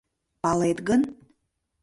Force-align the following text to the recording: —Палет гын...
—Палет 0.41 0.77
гын... 0.87 1.01